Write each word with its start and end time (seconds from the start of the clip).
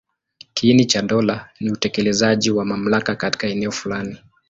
Kiini 0.53 0.85
cha 0.85 1.01
dola 1.01 1.49
ni 1.59 1.71
utekelezaji 1.71 2.51
wa 2.51 2.65
mamlaka 2.65 3.15
katika 3.15 3.47
eneo 3.47 3.71
fulani. 3.71 4.17